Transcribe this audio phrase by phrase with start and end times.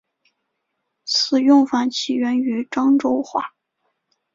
[1.05, 3.53] 此用法起源于漳州话。